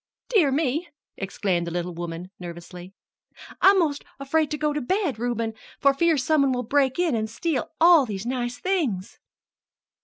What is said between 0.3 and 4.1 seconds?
me!" exclaimed the little woman nervously, "I'm 'most